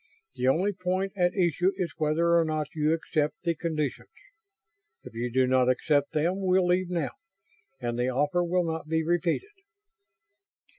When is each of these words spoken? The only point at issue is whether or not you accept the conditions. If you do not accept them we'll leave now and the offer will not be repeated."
The 0.33 0.47
only 0.47 0.73
point 0.73 1.13
at 1.15 1.35
issue 1.37 1.73
is 1.77 1.93
whether 1.97 2.35
or 2.35 2.43
not 2.43 2.73
you 2.73 2.91
accept 2.91 3.43
the 3.43 3.53
conditions. 3.53 4.09
If 5.03 5.13
you 5.13 5.29
do 5.31 5.45
not 5.45 5.69
accept 5.69 6.13
them 6.13 6.39
we'll 6.41 6.65
leave 6.65 6.89
now 6.89 7.11
and 7.79 7.99
the 7.99 8.09
offer 8.09 8.43
will 8.43 8.63
not 8.63 8.87
be 8.87 9.03
repeated." 9.03 9.53